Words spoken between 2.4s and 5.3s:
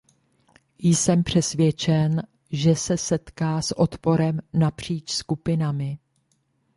že se setká s odporem napříč